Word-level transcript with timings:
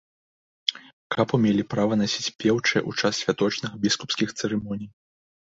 Капу 1.15 1.39
мелі 1.43 1.63
права 1.75 1.93
насіць 2.01 2.33
пеўчыя 2.45 2.81
ў 2.89 2.91
час 3.05 3.13
святочных 3.25 3.71
біскупскіх 3.85 4.29
цырымоній. 4.41 4.89